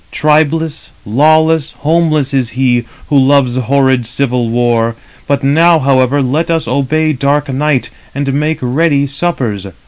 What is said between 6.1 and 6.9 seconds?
let us